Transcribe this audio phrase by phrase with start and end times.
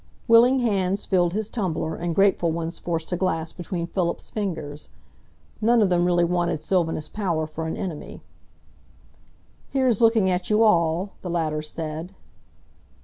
[0.27, 4.89] Willing hands filled his tumbler, and grateful ones forced a glass between Philip's fingers.
[5.61, 8.23] None of them really wanted Sylvanus Power for an enemy.
[9.69, 12.15] "Here's looking at you all," the latter said.